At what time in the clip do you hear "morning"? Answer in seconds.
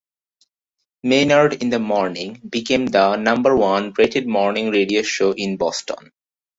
1.77-2.41, 4.27-4.71